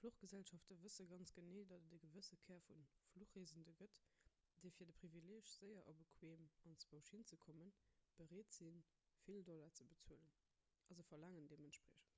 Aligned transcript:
fluchgesellschafte 0.00 0.74
wësse 0.82 1.04
ganz 1.12 1.30
genee 1.38 1.62
datt 1.70 1.86
et 1.86 1.94
e 1.94 1.98
gewësse 2.02 2.36
kär 2.42 2.60
vu 2.66 2.76
fluchreesende 3.14 3.72
gëtt 3.80 3.96
déi 4.64 4.68
fir 4.76 4.88
de 4.90 4.94
privileeg 5.00 5.48
séier 5.54 5.82
a 5.92 5.94
bequeem 6.02 6.44
anzwousch 6.72 7.10
hinzekommen 7.16 7.72
bereet 8.22 8.58
sinn 8.60 8.78
vill 9.26 9.42
dollar 9.52 9.72
ze 9.80 9.88
bezuelen 9.94 10.38
a 10.94 10.98
se 11.00 11.08
verlaangen 11.12 11.50
deementspriechend 11.54 12.14